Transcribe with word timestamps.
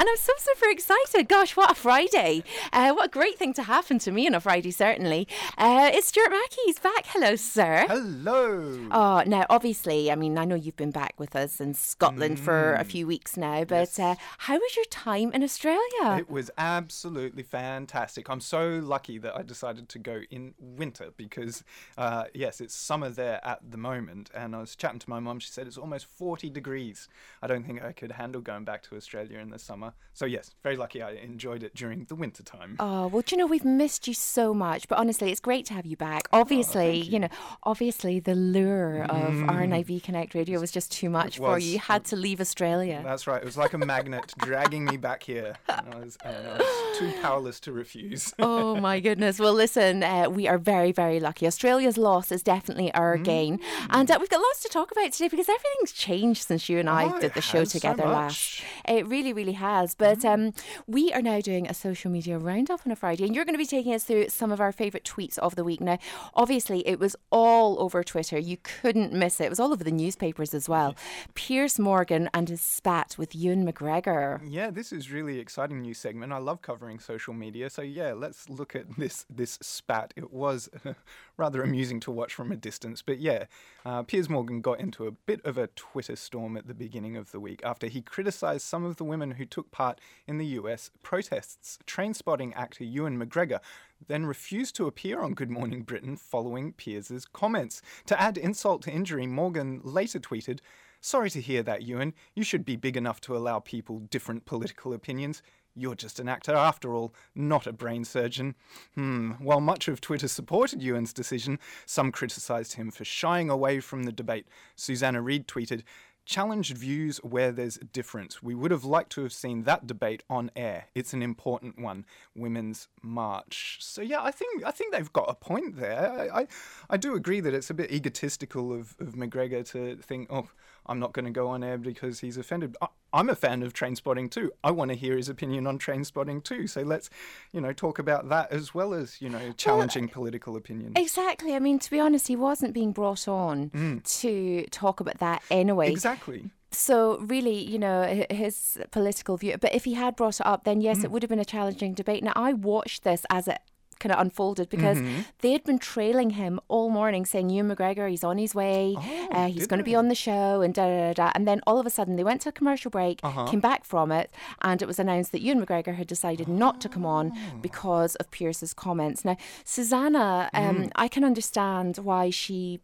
And 0.00 0.08
I'm 0.08 0.16
so 0.16 0.32
super 0.38 0.70
excited. 0.70 1.28
Gosh, 1.28 1.58
what 1.58 1.72
a 1.72 1.74
Friday! 1.74 2.42
Uh, 2.72 2.92
what 2.94 3.04
a 3.04 3.10
great 3.10 3.38
thing 3.38 3.52
to 3.52 3.64
happen 3.64 3.98
to 3.98 4.10
me 4.10 4.26
on 4.26 4.34
a 4.34 4.40
Friday, 4.40 4.70
certainly. 4.70 5.28
Uh, 5.58 5.90
it's 5.92 6.06
Stuart 6.06 6.30
Mackey. 6.30 6.56
He's 6.64 6.78
back. 6.78 7.04
Hello, 7.08 7.36
sir. 7.36 7.84
Hello. 7.86 8.88
Oh, 8.90 9.22
now 9.26 9.44
obviously, 9.50 10.10
I 10.10 10.14
mean, 10.14 10.38
I 10.38 10.46
know 10.46 10.54
you've 10.54 10.78
been 10.78 10.90
back 10.90 11.16
with 11.18 11.36
us 11.36 11.60
in 11.60 11.74
Scotland 11.74 12.38
mm. 12.38 12.40
for 12.40 12.72
a 12.76 12.82
mm. 12.82 12.86
few 12.86 13.06
weeks 13.06 13.36
now, 13.36 13.64
but 13.64 13.90
yes. 13.90 13.98
uh, 13.98 14.14
how 14.38 14.54
was 14.54 14.74
your 14.74 14.86
time 14.86 15.32
in 15.32 15.42
Australia? 15.42 16.16
It 16.18 16.30
was 16.30 16.50
absolutely 16.56 17.42
fantastic. 17.42 18.30
I'm 18.30 18.40
so 18.40 18.80
lucky 18.82 19.18
that 19.18 19.36
I 19.36 19.42
decided 19.42 19.90
to 19.90 19.98
go 19.98 20.22
in 20.30 20.54
winter 20.58 21.10
because, 21.18 21.62
uh, 21.98 22.24
yes, 22.32 22.62
it's 22.62 22.74
summer 22.74 23.10
there 23.10 23.46
at 23.46 23.70
the 23.70 23.76
moment. 23.76 24.30
And 24.34 24.56
I 24.56 24.60
was 24.60 24.74
chatting 24.74 25.00
to 25.00 25.10
my 25.10 25.20
mum. 25.20 25.40
She 25.40 25.50
said 25.50 25.66
it's 25.66 25.76
almost 25.76 26.06
40 26.06 26.48
degrees. 26.48 27.06
I 27.42 27.48
don't 27.48 27.66
think 27.66 27.84
I 27.84 27.92
could 27.92 28.12
handle 28.12 28.40
going 28.40 28.64
back 28.64 28.82
to 28.84 28.96
Australia 28.96 29.38
in 29.38 29.50
the 29.50 29.58
summer. 29.58 29.89
So 30.12 30.26
yes, 30.26 30.50
very 30.62 30.76
lucky 30.76 31.00
I 31.00 31.12
enjoyed 31.12 31.62
it 31.62 31.74
during 31.74 32.04
the 32.04 32.14
winter 32.14 32.42
time. 32.42 32.76
Oh 32.78 33.06
well, 33.06 33.22
do 33.22 33.34
you 33.34 33.38
know 33.38 33.46
we've 33.46 33.64
missed 33.64 34.06
you 34.06 34.12
so 34.12 34.52
much, 34.52 34.86
but 34.86 34.98
honestly, 34.98 35.30
it's 35.30 35.40
great 35.40 35.64
to 35.66 35.72
have 35.72 35.86
you 35.86 35.96
back. 35.96 36.28
Obviously, 36.30 36.88
oh, 36.88 36.90
you. 36.90 37.12
you. 37.12 37.18
know, 37.20 37.28
obviously 37.62 38.20
the 38.20 38.34
lure 38.34 39.04
of 39.04 39.32
mm. 39.32 39.48
RNIB 39.48 40.02
Connect 40.02 40.34
Radio 40.34 40.60
was 40.60 40.72
just 40.72 40.92
too 40.92 41.08
much 41.08 41.38
for 41.38 41.58
you. 41.58 41.72
You 41.72 41.78
had 41.78 42.04
to 42.06 42.16
leave 42.16 42.38
Australia. 42.38 43.00
That's 43.02 43.26
right. 43.26 43.40
It 43.40 43.46
was 43.46 43.56
like 43.56 43.72
a 43.72 43.78
magnet 43.78 44.34
dragging 44.38 44.84
me 44.84 44.98
back 44.98 45.22
here. 45.22 45.54
I 45.70 45.82
was, 45.98 46.18
I 46.22 46.32
was, 46.32 46.98
too 46.98 47.12
powerless 47.22 47.58
to 47.60 47.72
refuse. 47.72 48.34
oh 48.38 48.76
my 48.76 49.00
goodness. 49.00 49.38
Well, 49.38 49.54
listen, 49.54 50.02
uh, 50.02 50.28
we 50.28 50.46
are 50.46 50.58
very 50.58 50.92
very 50.92 51.18
lucky. 51.18 51.46
Australia's 51.46 51.96
loss 51.96 52.30
is 52.30 52.42
definitely 52.42 52.92
our 52.92 53.16
mm. 53.16 53.24
gain, 53.24 53.60
and 53.88 54.10
uh, 54.10 54.18
we've 54.20 54.28
got 54.28 54.42
lots 54.42 54.62
to 54.64 54.68
talk 54.68 54.92
about 54.92 55.12
today 55.12 55.28
because 55.28 55.48
everything's 55.48 55.92
changed 55.92 56.42
since 56.42 56.68
you 56.68 56.78
and 56.78 56.90
I 56.90 57.04
oh, 57.04 57.20
did 57.20 57.32
the 57.32 57.40
show 57.40 57.64
together 57.64 58.02
so 58.02 58.10
last. 58.10 58.62
It 58.86 59.06
really 59.06 59.32
really 59.32 59.52
has 59.52 59.79
But 59.98 60.20
mm-hmm. 60.20 60.46
um, 60.46 60.52
we 60.86 61.12
are 61.12 61.22
now 61.22 61.40
doing 61.40 61.66
a 61.66 61.74
social 61.74 62.10
media 62.10 62.38
roundup 62.38 62.80
on 62.86 62.92
a 62.92 62.96
Friday, 62.96 63.24
and 63.24 63.34
you're 63.34 63.44
going 63.44 63.54
to 63.54 63.58
be 63.58 63.66
taking 63.66 63.94
us 63.94 64.04
through 64.04 64.28
some 64.28 64.52
of 64.52 64.60
our 64.60 64.72
favourite 64.72 65.04
tweets 65.04 65.38
of 65.38 65.56
the 65.56 65.64
week. 65.64 65.80
Now, 65.80 65.98
obviously, 66.34 66.86
it 66.86 66.98
was 66.98 67.16
all 67.30 67.80
over 67.82 68.02
Twitter. 68.04 68.38
You 68.38 68.58
couldn't 68.62 69.12
miss 69.12 69.40
it. 69.40 69.44
It 69.44 69.50
was 69.50 69.60
all 69.60 69.72
over 69.72 69.84
the 69.84 69.90
newspapers 69.90 70.54
as 70.54 70.68
well. 70.68 70.94
Piers 71.34 71.78
Morgan 71.78 72.28
and 72.34 72.48
his 72.48 72.60
spat 72.60 73.16
with 73.18 73.34
Ewan 73.34 73.66
McGregor. 73.66 74.40
Yeah, 74.46 74.70
this 74.70 74.92
is 74.92 75.10
really 75.10 75.38
exciting 75.38 75.80
new 75.80 75.94
segment. 75.94 76.32
I 76.32 76.38
love 76.38 76.62
covering 76.62 76.98
social 76.98 77.34
media. 77.34 77.70
So 77.70 77.82
yeah, 77.82 78.12
let's 78.12 78.48
look 78.48 78.76
at 78.76 78.96
this 78.96 79.26
this 79.28 79.58
spat. 79.62 80.12
It 80.16 80.32
was 80.32 80.68
rather 81.36 81.62
amusing 81.62 82.00
to 82.00 82.10
watch 82.10 82.34
from 82.34 82.52
a 82.52 82.56
distance. 82.56 83.02
But 83.02 83.18
yeah, 83.18 83.44
uh, 83.84 84.02
Piers 84.02 84.28
Morgan 84.28 84.60
got 84.60 84.80
into 84.80 85.06
a 85.06 85.12
bit 85.12 85.44
of 85.44 85.56
a 85.58 85.68
Twitter 85.68 86.16
storm 86.16 86.56
at 86.56 86.66
the 86.66 86.74
beginning 86.74 87.16
of 87.16 87.32
the 87.32 87.40
week 87.40 87.60
after 87.64 87.86
he 87.86 88.02
criticised 88.02 88.66
some 88.66 88.84
of 88.84 88.96
the 88.96 89.04
women 89.04 89.32
who 89.32 89.44
took 89.44 89.69
part 89.70 90.00
in 90.26 90.38
the 90.38 90.46
US 90.46 90.90
protests. 91.02 91.78
Trainspotting 91.86 92.52
actor 92.54 92.84
Ewan 92.84 93.18
McGregor 93.18 93.60
then 94.06 94.26
refused 94.26 94.76
to 94.76 94.86
appear 94.86 95.20
on 95.20 95.34
Good 95.34 95.50
Morning 95.50 95.82
Britain 95.82 96.16
following 96.16 96.72
Piers's 96.72 97.26
comments. 97.26 97.82
To 98.06 98.20
add 98.20 98.38
insult 98.38 98.82
to 98.82 98.90
injury, 98.90 99.26
Morgan 99.26 99.80
later 99.84 100.18
tweeted, 100.18 100.60
Sorry 101.02 101.30
to 101.30 101.40
hear 101.40 101.62
that, 101.62 101.82
Ewan. 101.82 102.12
You 102.34 102.44
should 102.44 102.64
be 102.64 102.76
big 102.76 102.96
enough 102.96 103.20
to 103.22 103.36
allow 103.36 103.58
people 103.58 104.00
different 104.00 104.44
political 104.44 104.92
opinions. 104.92 105.42
You're 105.74 105.94
just 105.94 106.20
an 106.20 106.28
actor 106.28 106.54
after 106.54 106.94
all, 106.94 107.14
not 107.34 107.66
a 107.66 107.72
brain 107.72 108.04
surgeon. 108.04 108.54
Hmm. 108.96 109.32
While 109.38 109.60
much 109.60 109.88
of 109.88 110.00
Twitter 110.00 110.28
supported 110.28 110.82
Ewan's 110.82 111.12
decision, 111.12 111.58
some 111.86 112.12
criticised 112.12 112.74
him 112.74 112.90
for 112.90 113.04
shying 113.04 113.48
away 113.48 113.80
from 113.80 114.02
the 114.02 114.12
debate. 114.12 114.46
Susanna 114.76 115.22
Reid 115.22 115.46
tweeted, 115.46 115.82
challenged 116.24 116.76
views 116.76 117.18
where 117.18 117.52
there's 117.52 117.76
a 117.76 117.84
difference. 117.84 118.42
We 118.42 118.54
would 118.54 118.70
have 118.70 118.84
liked 118.84 119.10
to 119.12 119.22
have 119.22 119.32
seen 119.32 119.64
that 119.64 119.86
debate 119.86 120.22
on 120.30 120.50
air. 120.54 120.86
It's 120.94 121.12
an 121.12 121.22
important 121.22 121.78
one, 121.78 122.04
women's 122.34 122.88
march. 123.02 123.78
So 123.80 124.02
yeah, 124.02 124.22
I 124.22 124.30
think 124.30 124.64
I 124.64 124.70
think 124.70 124.92
they've 124.92 125.12
got 125.12 125.26
a 125.28 125.34
point 125.34 125.76
there. 125.76 126.10
I 126.10 126.40
I, 126.40 126.46
I 126.88 126.96
do 126.96 127.14
agree 127.14 127.40
that 127.40 127.54
it's 127.54 127.70
a 127.70 127.74
bit 127.74 127.90
egotistical 127.90 128.72
of, 128.72 128.96
of 129.00 129.14
McGregor 129.14 129.68
to 129.70 129.96
think, 129.96 130.28
oh, 130.30 130.48
I'm 130.86 130.98
not 130.98 131.12
going 131.12 131.24
to 131.24 131.30
go 131.30 131.48
on 131.48 131.62
air 131.62 131.78
because 131.78 132.20
he's 132.20 132.36
offended. 132.36 132.76
I, 132.80 132.88
I'm 133.12 133.28
a 133.28 133.34
fan 133.34 133.62
of 133.62 133.72
Trainspotting 133.72 134.30
too. 134.30 134.52
I 134.62 134.70
want 134.70 134.90
to 134.90 134.96
hear 134.96 135.16
his 135.16 135.28
opinion 135.28 135.66
on 135.66 135.78
Trainspotting 135.78 136.44
too. 136.44 136.66
So 136.66 136.82
let's, 136.82 137.10
you 137.52 137.60
know, 137.60 137.72
talk 137.72 137.98
about 137.98 138.28
that 138.28 138.52
as 138.52 138.74
well 138.74 138.94
as, 138.94 139.20
you 139.20 139.28
know, 139.28 139.52
challenging 139.52 140.04
well, 140.04 140.14
political 140.14 140.56
opinions. 140.56 140.94
Exactly. 140.96 141.54
I 141.54 141.58
mean, 141.58 141.78
to 141.80 141.90
be 141.90 142.00
honest, 142.00 142.28
he 142.28 142.36
wasn't 142.36 142.74
being 142.74 142.92
brought 142.92 143.26
on 143.28 143.70
mm. 143.70 144.20
to 144.20 144.66
talk 144.70 145.00
about 145.00 145.18
that 145.18 145.42
anyway. 145.50 145.90
Exactly 145.90 146.50
so 146.72 147.18
really, 147.18 147.58
you 147.58 147.78
know, 147.78 148.24
his 148.30 148.78
political 148.90 149.36
view. 149.36 149.56
But 149.60 149.74
if 149.74 149.84
he 149.84 149.94
had 149.94 150.16
brought 150.16 150.40
it 150.40 150.46
up, 150.46 150.64
then 150.64 150.80
yes, 150.80 150.98
mm. 150.98 151.04
it 151.04 151.10
would 151.10 151.22
have 151.22 151.30
been 151.30 151.40
a 151.40 151.44
challenging 151.44 151.94
debate. 151.94 152.22
Now 152.22 152.32
I 152.36 152.52
watched 152.52 153.02
this 153.02 153.26
as 153.30 153.48
it 153.48 153.58
kind 154.00 154.12
of 154.12 154.20
unfolded 154.20 154.68
because 154.68 154.98
mm-hmm. 154.98 155.20
they 155.40 155.52
had 155.52 155.62
been 155.64 155.78
trailing 155.78 156.30
him 156.30 156.58
all 156.68 156.90
morning 156.90 157.24
saying, 157.24 157.50
Ewan 157.50 157.74
McGregor, 157.74 158.10
he's 158.10 158.24
on 158.24 158.38
his 158.38 158.54
way, 158.54 158.94
oh, 158.98 159.28
uh, 159.30 159.46
he's 159.46 159.66
going 159.66 159.78
to 159.78 159.84
be 159.84 159.94
on 159.94 160.08
the 160.08 160.14
show, 160.14 160.62
and 160.62 160.74
da, 160.74 160.86
da, 160.86 161.12
da 161.12 161.32
And 161.34 161.46
then 161.46 161.60
all 161.66 161.78
of 161.78 161.86
a 161.86 161.90
sudden 161.90 162.16
they 162.16 162.24
went 162.24 162.40
to 162.42 162.48
a 162.48 162.52
commercial 162.52 162.90
break, 162.90 163.20
uh-huh. 163.22 163.46
came 163.46 163.60
back 163.60 163.84
from 163.84 164.10
it, 164.10 164.32
and 164.62 164.82
it 164.82 164.86
was 164.86 164.98
announced 164.98 165.32
that 165.32 165.42
Ewan 165.42 165.64
McGregor 165.64 165.94
had 165.94 166.06
decided 166.06 166.48
oh. 166.48 166.52
not 166.52 166.80
to 166.80 166.88
come 166.88 167.06
on 167.06 167.32
oh. 167.34 167.58
because 167.60 168.16
of 168.16 168.30
Piers's 168.30 168.74
comments. 168.74 169.24
Now, 169.24 169.36
Susanna, 169.64 170.50
um, 170.52 170.76
mm. 170.76 170.92
I 170.96 171.06
can 171.08 171.22
understand 171.22 171.98
why 171.98 172.30
she 172.30 172.80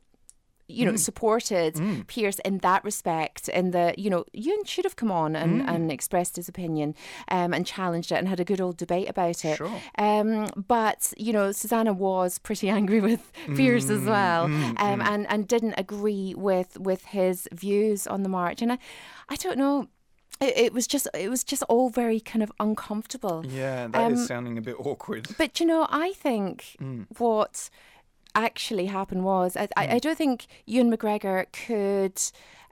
you 0.69 0.85
know, 0.85 0.93
mm. 0.93 0.99
supported 0.99 1.75
mm. 1.75 2.07
Piers 2.07 2.39
in 2.41 2.59
that 2.59 2.85
respect. 2.85 3.49
In 3.49 3.71
the, 3.71 3.95
you 3.97 4.11
know, 4.11 4.25
Ewan 4.33 4.65
should 4.65 4.85
have 4.85 4.97
come 4.97 5.11
on 5.11 5.37
and, 5.37 5.63
mm. 5.63 5.69
and 5.69 5.93
expressed 5.93 6.37
his 6.37 6.49
opinion 6.49 6.95
um, 7.29 7.55
and 7.55 7.67
challenged 7.67 8.13
it 8.13 8.17
and 8.17 8.29
had 8.29 8.41
a 8.41 8.45
good 8.45 8.61
old 8.61 8.77
debate 8.77 9.09
about 9.09 9.45
it. 9.45 9.57
Sure. 9.57 9.81
Um, 9.99 10.49
but 10.57 11.13
you 11.17 11.33
know, 11.33 11.53
Susanna 11.53 11.93
was 11.93 12.39
pretty 12.39 12.69
angry 12.77 13.01
with 13.01 13.33
Piers 13.55 13.91
as 13.91 14.03
mm, 14.03 14.07
well, 14.07 14.49
mm, 14.49 14.81
um, 14.81 15.01
mm. 15.01 15.07
and 15.07 15.27
and 15.29 15.49
didn't 15.49 15.75
agree 15.79 16.35
with 16.37 16.79
with 16.79 17.07
his 17.07 17.49
views 17.53 18.07
on 18.07 18.23
the 18.23 18.29
march. 18.29 18.63
And 18.63 18.73
I, 18.73 18.79
I 19.29 19.37
don't 19.37 19.59
know 19.59 19.89
it, 20.41 20.57
it, 20.57 20.73
was 20.73 20.87
just 20.87 21.09
it 21.15 21.31
was 21.31 21.45
just 21.45 21.63
all 21.65 21.89
very 21.89 22.21
kind 22.21 22.43
of 22.43 22.53
uncomfortable. 22.61 23.45
Yeah, 23.47 23.89
that 23.89 24.03
um, 24.03 24.15
is 24.15 24.27
sounding 24.27 24.59
a 24.59 24.61
bit 24.61 24.77
awkward. 24.79 25.29
But 25.39 25.61
you 25.61 25.67
know, 25.67 25.87
I 25.91 26.13
think 26.13 26.77
mm. 26.81 27.07
what 27.19 27.71
actually 28.37 28.87
happened 28.87 29.25
was 29.25 29.57
I, 29.57 29.69
I, 29.77 29.97
I 29.97 29.99
don't 29.99 30.17
think 30.17 30.47
Ewan 30.67 30.91
McGregor 30.95 31.47
could. 31.53 32.21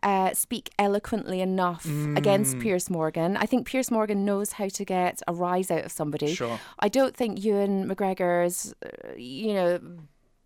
Uh, 0.03 0.35
speak 0.35 0.69
eloquently 0.79 1.41
enough 1.41 1.85
mm. 1.85 2.15
against 2.19 2.59
Piers 2.59 2.91
Morgan. 2.91 3.39
I 3.39 3.47
think 3.47 3.67
Piers 3.67 3.91
Morgan 3.91 4.23
knows 4.27 4.53
how 4.53 4.69
to 4.69 4.85
get 4.85 5.23
a 5.27 5.33
rise 5.33 5.71
out 5.71 5.87
of 5.87 5.93
somebody. 5.93 6.35
Sure. 6.35 6.61
I 6.79 6.91
don't 6.91 7.17
think 7.17 7.43
Ewan 7.43 7.89
McGregor's, 7.89 8.75
uh, 8.85 9.15
you 9.17 9.55
know, 9.55 9.81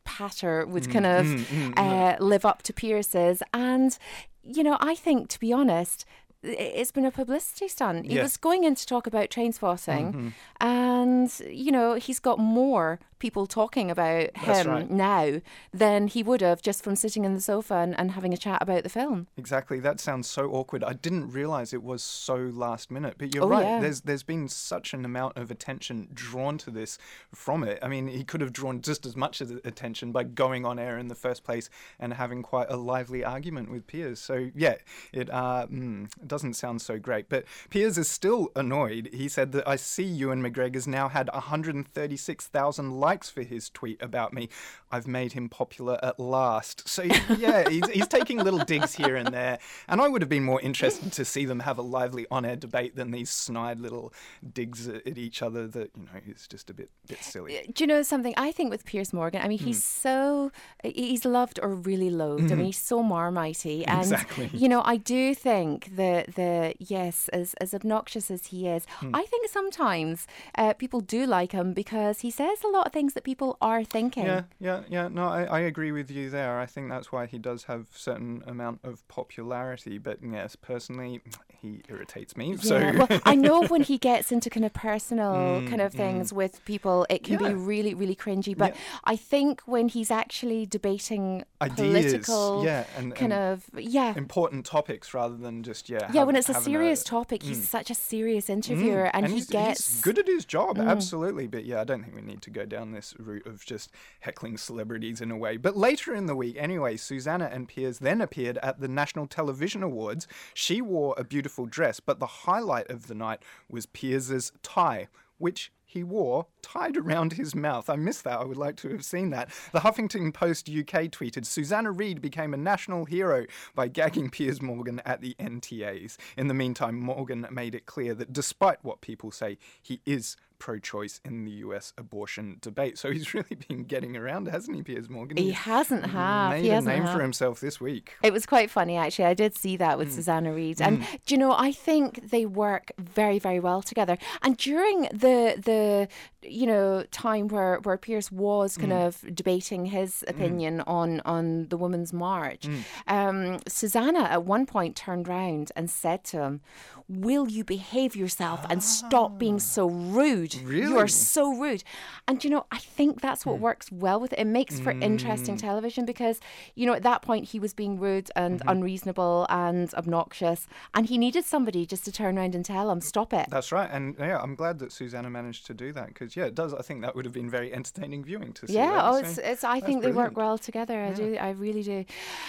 patter 0.04 0.64
would 0.64 0.84
mm. 0.84 0.92
kind 0.92 1.06
of 1.06 1.26
mm, 1.26 1.72
mm, 1.72 1.72
uh, 1.76 2.22
live 2.22 2.44
up 2.44 2.62
to 2.62 2.72
Piers's. 2.72 3.42
And, 3.52 3.98
you 4.44 4.62
know, 4.62 4.76
I 4.78 4.94
think, 4.94 5.28
to 5.30 5.40
be 5.40 5.52
honest, 5.52 6.04
it's 6.42 6.92
been 6.92 7.04
a 7.04 7.10
publicity 7.10 7.68
stunt. 7.68 8.06
He 8.06 8.14
yes. 8.14 8.22
was 8.22 8.36
going 8.36 8.64
in 8.64 8.74
to 8.74 8.86
talk 8.86 9.06
about 9.06 9.30
Trainspotting, 9.30 10.12
mm-hmm. 10.12 10.28
and 10.60 11.40
you 11.48 11.72
know 11.72 11.94
he's 11.94 12.18
got 12.18 12.38
more 12.38 13.00
people 13.18 13.46
talking 13.46 13.90
about 13.90 14.36
him 14.36 14.66
right. 14.68 14.90
now 14.90 15.40
than 15.72 16.06
he 16.06 16.22
would 16.22 16.40
have 16.40 16.62
just 16.62 16.82
from 16.82 16.96
sitting 16.96 17.24
in 17.24 17.34
the 17.34 17.40
sofa 17.40 17.74
and, 17.74 17.98
and, 17.98 18.12
having 18.12 18.32
a 18.32 18.36
chat 18.36 18.62
about 18.62 18.82
the 18.82 18.88
film. 18.88 19.26
Exactly. 19.36 19.80
That 19.80 20.00
sounds 20.00 20.28
so 20.28 20.50
awkward. 20.50 20.84
I 20.84 20.92
didn't 20.92 21.30
realize 21.30 21.72
it 21.72 21.82
was 21.82 22.02
so 22.02 22.36
last 22.36 22.90
minute. 22.90 23.16
But 23.18 23.34
you're 23.34 23.44
oh, 23.44 23.48
right. 23.48 23.64
Yeah. 23.64 23.80
There's 23.80 24.02
there's 24.02 24.22
been 24.22 24.48
such 24.48 24.94
an 24.94 25.04
amount 25.04 25.36
of 25.36 25.50
attention 25.50 26.08
drawn 26.12 26.58
to 26.58 26.70
this 26.70 26.98
from 27.34 27.64
it. 27.64 27.78
I 27.82 27.88
mean, 27.88 28.08
he 28.08 28.24
could 28.24 28.40
have 28.40 28.52
drawn 28.52 28.80
just 28.80 29.04
as 29.04 29.16
much 29.16 29.40
attention 29.40 30.12
by 30.12 30.24
going 30.24 30.64
on 30.64 30.78
air 30.78 30.98
in 30.98 31.08
the 31.08 31.14
first 31.14 31.44
place 31.44 31.68
and 31.98 32.14
having 32.14 32.42
quite 32.42 32.70
a 32.70 32.76
lively 32.76 33.24
argument 33.24 33.70
with 33.70 33.86
Piers. 33.86 34.20
So 34.20 34.50
yeah, 34.54 34.76
it 35.12 35.28
uh, 35.30 35.66
mm, 35.70 36.08
doesn't 36.26 36.37
sound 36.54 36.82
so 36.82 36.98
great. 36.98 37.28
But 37.28 37.44
Piers 37.70 37.98
is 37.98 38.08
still 38.08 38.50
annoyed. 38.56 39.10
He 39.12 39.28
said 39.28 39.52
that 39.52 39.66
I 39.68 39.76
see 39.76 40.04
Ewan 40.04 40.42
McGregor's 40.42 40.86
now 40.86 41.08
had 41.08 41.30
136,000 41.32 42.90
likes 42.90 43.30
for 43.30 43.42
his 43.42 43.70
tweet 43.70 44.02
about 44.02 44.32
me. 44.32 44.48
I've 44.90 45.06
made 45.06 45.32
him 45.32 45.48
popular 45.48 45.98
at 46.02 46.18
last. 46.18 46.88
So 46.88 47.02
yeah, 47.38 47.68
he's, 47.68 47.88
he's 47.88 48.08
taking 48.08 48.38
little 48.38 48.64
digs 48.64 48.94
here 48.94 49.16
and 49.16 49.28
there, 49.28 49.58
and 49.88 50.00
I 50.00 50.08
would 50.08 50.22
have 50.22 50.28
been 50.28 50.44
more 50.44 50.60
interested 50.60 51.12
to 51.12 51.24
see 51.24 51.44
them 51.44 51.60
have 51.60 51.78
a 51.78 51.82
lively 51.82 52.26
on-air 52.30 52.56
debate 52.56 52.96
than 52.96 53.10
these 53.10 53.30
snide 53.30 53.80
little 53.80 54.12
digs 54.52 54.88
at, 54.88 55.18
each 55.18 55.42
other 55.42 55.66
that 55.66 55.90
you 55.96 56.04
know 56.04 56.20
is 56.26 56.46
just 56.46 56.70
a 56.70 56.74
bit 56.74 56.90
bit 57.08 57.22
silly. 57.22 57.60
Do 57.72 57.82
you 57.82 57.88
know 57.88 58.02
something? 58.02 58.34
I 58.36 58.52
think 58.52 58.70
with 58.70 58.84
Piers 58.84 59.12
Morgan, 59.12 59.42
I 59.42 59.48
mean, 59.48 59.58
he's 59.58 59.80
mm. 59.80 60.02
so 60.02 60.52
he's 60.84 61.24
loved 61.24 61.58
or 61.62 61.74
really 61.74 62.10
loathed. 62.10 62.44
Mm. 62.44 62.46
I 62.46 62.48
mean, 62.48 62.56
mm-hmm. 62.58 62.66
he's 62.66 62.78
so 62.78 63.02
marmitey, 63.02 63.84
and 63.86 64.00
exactly. 64.00 64.50
you 64.52 64.68
know, 64.68 64.82
I 64.84 64.96
do 64.96 65.34
think 65.34 65.96
that 65.96 66.17
the 66.26 66.32
the 66.38 66.74
yes, 66.78 67.28
as 67.32 67.54
as 67.54 67.74
obnoxious 67.74 68.30
as 68.30 68.46
he 68.46 68.66
is, 68.68 68.86
Hmm. 69.00 69.14
I 69.14 69.24
think 69.24 69.48
sometimes 69.48 70.26
uh, 70.56 70.72
people 70.74 71.00
do 71.00 71.26
like 71.26 71.52
him 71.52 71.72
because 71.74 72.20
he 72.20 72.30
says 72.30 72.58
a 72.64 72.68
lot 72.68 72.86
of 72.86 72.92
things 72.92 73.14
that 73.14 73.24
people 73.24 73.56
are 73.60 73.84
thinking. 73.84 74.24
Yeah, 74.26 74.42
yeah, 74.60 74.82
yeah. 74.88 75.08
No, 75.08 75.24
I, 75.28 75.44
I 75.44 75.60
agree 75.60 75.92
with 75.92 76.10
you 76.10 76.30
there. 76.30 76.58
I 76.58 76.66
think 76.66 76.88
that's 76.88 77.12
why 77.12 77.26
he 77.26 77.38
does 77.38 77.64
have 77.64 77.86
certain 77.94 78.42
amount 78.46 78.80
of 78.84 79.06
popularity. 79.08 79.98
But 79.98 80.18
yes, 80.22 80.56
personally, 80.56 81.20
he 81.60 81.82
irritates 81.88 82.36
me. 82.36 82.56
So 82.56 82.78
Yeah, 82.78 82.92
well, 82.98 83.20
I 83.24 83.34
know 83.46 83.66
when 83.66 83.82
he 83.82 83.98
gets 83.98 84.32
into 84.32 84.48
kind 84.50 84.64
of 84.64 84.72
personal 84.72 85.60
kind 85.68 85.80
of 85.80 85.92
things 85.92 86.32
with 86.32 86.64
people, 86.64 87.06
it 87.10 87.24
can 87.24 87.36
Mm, 87.38 87.42
Yeah. 87.42 87.48
be 87.48 87.54
really, 87.54 87.94
really 87.94 88.16
cringy. 88.16 88.56
But 88.56 88.74
Yeah. 88.74 88.80
I 89.04 89.16
think 89.16 89.60
when 89.66 89.88
he's 89.88 90.10
actually 90.10 90.66
debating 90.66 91.44
Ideas, 91.60 91.76
political 91.76 92.64
yeah, 92.64 92.84
and- 92.96 93.14
kind 93.14 93.32
and 93.32 93.42
of 93.52 93.70
yeah. 93.76 94.14
important 94.16 94.64
topics 94.66 95.12
rather 95.14 95.36
than 95.36 95.62
just 95.62 95.88
yeah. 95.90 96.07
Yeah, 96.12 96.20
have- 96.20 96.26
when 96.26 96.36
it's 96.36 96.48
a 96.48 96.54
serious 96.54 97.02
topic, 97.04 97.42
he's 97.42 97.68
such 97.68 97.90
a 97.90 97.94
serious 97.94 98.48
interviewer, 98.50 99.04
Mm, 99.06 99.10
and, 99.14 99.26
he 99.28 99.40
gets 99.40 99.88
he's 99.88 100.00
good 100.02 100.18
at 100.18 100.26
his 100.26 100.44
job, 100.44 100.76
Mm. 100.78 100.88
absolutely. 100.88 101.46
But 101.46 101.64
yeah, 101.64 101.80
I 101.80 101.84
don't 101.84 102.02
think 102.02 102.14
we 102.14 102.22
need 102.22 102.42
to 102.42 102.50
go 102.50 102.64
down 102.64 102.92
this 102.92 103.14
route 103.18 103.46
of 103.46 103.64
just 103.64 103.90
heckling 104.20 104.56
celebrities 104.58 105.20
in 105.20 105.30
a 105.30 105.36
way. 105.36 105.56
But 105.56 105.76
later 105.76 106.14
in 106.14 106.26
the 106.26 106.36
week, 106.36 106.56
anyway, 106.58 106.96
Susanna 106.96 107.48
and 107.52 107.68
Piers 107.68 107.98
then 107.98 108.20
appeared 108.20 108.58
at 108.58 108.80
the 108.80 108.88
National 108.88 109.26
Television 109.26 109.82
Awards. 109.82 110.26
She 110.54 110.80
wore 110.80 111.14
a 111.16 111.24
beautiful 111.24 111.66
dress, 111.66 112.00
but 112.00 112.18
the 112.18 112.26
highlight 112.26 112.90
of 112.90 113.06
the 113.06 113.14
night 113.14 113.42
was 113.68 113.86
Piers's 113.86 114.52
tie, 114.62 115.08
which 115.38 115.72
he 115.88 116.04
wore 116.04 116.46
tied 116.60 116.98
around 116.98 117.32
his 117.32 117.54
mouth. 117.54 117.88
I 117.88 117.96
missed 117.96 118.24
that. 118.24 118.38
I 118.38 118.44
would 118.44 118.58
like 118.58 118.76
to 118.76 118.90
have 118.90 119.04
seen 119.04 119.30
that. 119.30 119.48
The 119.72 119.80
Huffington 119.80 120.34
Post 120.34 120.68
UK 120.68 121.04
tweeted 121.04 121.46
Susanna 121.46 121.90
Reid 121.90 122.20
became 122.20 122.52
a 122.52 122.58
national 122.58 123.06
hero 123.06 123.46
by 123.74 123.88
gagging 123.88 124.28
Piers 124.28 124.60
Morgan 124.60 125.00
at 125.06 125.22
the 125.22 125.34
NTAs. 125.40 126.18
In 126.36 126.48
the 126.48 126.54
meantime, 126.54 127.00
Morgan 127.00 127.46
made 127.50 127.74
it 127.74 127.86
clear 127.86 128.14
that 128.14 128.34
despite 128.34 128.84
what 128.84 129.00
people 129.00 129.30
say, 129.30 129.56
he 129.82 130.02
is 130.04 130.36
pro 130.58 130.78
choice 130.78 131.20
in 131.24 131.44
the 131.44 131.50
US 131.66 131.92
abortion 131.96 132.58
debate. 132.60 132.98
So 132.98 133.10
he's 133.12 133.32
really 133.38 133.56
been 133.68 133.84
getting 133.84 134.16
around, 134.16 134.48
hasn't 134.48 134.76
he, 134.76 134.82
Piers 134.82 135.08
Morgan? 135.08 135.36
he 135.36 135.52
hasn't 135.52 136.06
half. 136.06 136.52
made 136.52 136.62
he 136.64 136.70
a 136.70 136.74
hasn't 136.74 136.94
name 136.94 137.04
half. 137.04 137.16
for 137.16 137.22
himself 137.22 137.60
this 137.60 137.80
week. 137.80 138.14
It 138.22 138.32
was 138.32 138.46
quite 138.46 138.70
funny, 138.70 138.96
actually. 138.96 139.26
I 139.26 139.34
did 139.34 139.56
see 139.56 139.76
that 139.76 139.94
Mm. 139.96 139.98
with 139.98 140.12
Susanna 140.12 140.52
Reid, 140.52 140.80
and 140.82 141.00
do 141.26 141.34
you 141.34 141.38
know? 141.38 141.52
I 141.52 141.72
think 141.72 142.30
they 142.30 142.44
work 142.46 142.92
very, 142.98 143.38
very 143.38 143.60
well 143.60 143.82
together. 143.82 144.18
And 144.42 144.56
during 144.56 145.02
the 145.12 145.54
the 145.64 146.08
you 146.42 146.66
know 146.66 147.04
time 147.10 147.48
where 147.48 147.78
where 147.82 147.96
Piers 147.98 148.30
was 148.30 148.76
kind 148.76 148.92
Mm. 148.92 149.06
of 149.06 149.34
debating 149.34 149.86
his 149.86 150.24
opinion 150.28 150.80
on 150.82 151.20
on 151.24 151.66
the 151.68 151.76
Women's 151.76 152.12
March, 152.12 152.62
Mm. 152.66 152.82
um, 153.08 153.58
Susanna 153.66 154.20
at 154.20 154.44
one 154.44 154.64
point 154.66 154.94
turned 154.96 155.26
round 155.28 155.72
and 155.74 155.90
said 155.90 156.24
to 156.24 156.38
him, 156.42 156.60
"Will 157.08 157.48
you 157.48 157.64
behave 157.64 158.14
yourself 158.14 158.64
and 158.70 158.82
stop 158.82 159.38
being 159.38 159.58
so 159.58 159.88
rude? 159.88 160.54
You 160.54 160.66
Really? 160.68 160.92
Hmm. 160.92 160.98
are 160.98 161.08
so 161.08 161.52
rude." 161.54 161.82
And 162.28 162.42
you 162.44 162.50
know, 162.50 162.66
I 162.70 162.78
think 162.78 163.20
that's 163.20 163.44
what 163.44 163.58
works 163.58 163.90
well 163.90 164.20
with 164.20 164.32
it. 164.32 164.38
It 164.38 164.46
makes 164.46 164.78
for 164.78 164.94
interesting 165.00 165.56
television 165.56 166.04
because 166.04 166.40
you 166.74 166.86
know 166.86 166.94
at 166.94 167.02
that 167.02 167.22
point 167.22 167.46
he 167.46 167.58
was 167.58 167.74
being 167.74 167.98
rude 167.98 168.30
and 168.36 168.60
Mm-hmm. 168.60 168.68
unreasonable 168.68 169.46
and 169.50 169.92
obnoxious, 169.94 170.66
and 170.94 171.06
he 171.06 171.18
needed 171.18 171.44
somebody 171.44 171.84
just 171.86 172.04
to 172.04 172.12
turn 172.12 172.38
around 172.38 172.54
and 172.54 172.64
tell 172.64 172.90
him, 172.90 173.00
"Stop 173.00 173.32
it." 173.32 173.46
That's 173.50 173.72
right, 173.72 173.90
and 173.90 174.14
yeah, 174.18 174.38
I'm 174.40 174.54
glad 174.54 174.78
that 174.78 174.92
Susanna 174.92 175.30
managed 175.30 175.66
to 175.66 175.74
do 175.74 175.92
that 175.92 176.08
because 176.08 176.36
yeah, 176.38 176.46
it 176.46 176.54
does. 176.54 176.72
I 176.72 176.82
think 176.82 177.02
that 177.02 177.14
would 177.16 177.24
have 177.24 177.34
been 177.34 177.50
very 177.50 177.72
entertaining 177.72 178.24
viewing 178.24 178.52
to 178.54 178.66
see. 178.66 178.74
Yeah, 178.74 178.92
that, 178.92 179.04
oh, 179.04 179.12
so 179.12 179.18
it's, 179.18 179.38
it's. 179.38 179.64
I 179.64 179.80
think 179.80 180.02
they 180.02 180.12
work 180.12 180.36
well 180.36 180.56
together. 180.56 181.02
I 181.02 181.12
do, 181.12 181.36
I 181.36 181.50
really 181.50 181.82
do. 181.82 182.04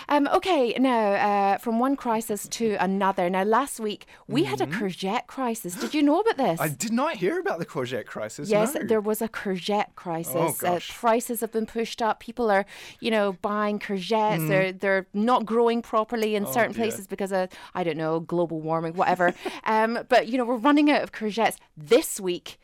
Um, 0.07 0.27
okay, 0.33 0.73
now 0.77 1.13
uh, 1.13 1.57
from 1.57 1.79
one 1.79 1.95
crisis 1.95 2.47
to 2.49 2.75
another. 2.79 3.29
Now, 3.29 3.43
last 3.43 3.79
week 3.79 4.05
we 4.27 4.43
had 4.43 4.61
a 4.61 4.67
courgette 4.67 5.27
crisis. 5.27 5.75
Did 5.75 5.93
you 5.93 6.03
know 6.03 6.19
about 6.19 6.37
this? 6.37 6.59
Mm-hmm. 6.59 6.61
I 6.61 6.69
did 6.69 6.93
not 6.93 7.15
hear 7.15 7.39
about 7.39 7.59
the 7.59 7.65
courgette 7.65 8.05
crisis. 8.05 8.49
Yes, 8.49 8.75
no. 8.75 8.83
there 8.83 9.01
was 9.01 9.21
a 9.21 9.27
courgette 9.27 9.95
crisis. 9.95 10.35
Oh, 10.35 10.67
uh, 10.67 10.73
gosh. 10.73 10.89
prices 10.89 11.41
have 11.41 11.51
been 11.51 11.65
pushed 11.65 12.01
up. 12.01 12.19
People 12.19 12.51
are, 12.51 12.65
you 12.99 13.11
know, 13.11 13.33
buying 13.41 13.79
courgettes. 13.79 14.47
They're 14.47 14.71
they're 14.71 15.07
not 15.13 15.45
growing 15.45 15.81
properly 15.81 16.35
in 16.35 16.45
certain 16.45 16.59
Mm. 16.59 16.69
Oh, 16.69 16.73
dear. 16.73 16.83
places 16.83 17.07
because 17.07 17.31
of 17.31 17.49
I 17.73 17.83
don't 17.83 17.97
know 17.97 18.19
global 18.19 18.61
warming, 18.61 18.93
whatever. 18.93 19.33
um, 19.63 19.99
but 20.09 20.27
you 20.27 20.37
know, 20.37 20.45
we're 20.45 20.55
running 20.55 20.91
out 20.91 21.01
of 21.01 21.11
courgettes 21.11 21.57
this 21.75 22.19
week. 22.19 22.59